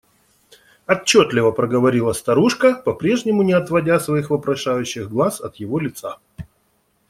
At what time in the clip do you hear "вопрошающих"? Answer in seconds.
4.31-5.07